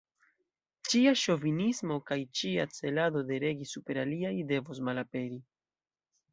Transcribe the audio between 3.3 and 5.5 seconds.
regi super aliaj, devos malaperi.